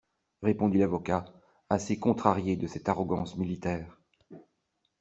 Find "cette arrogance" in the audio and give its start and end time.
2.65-3.37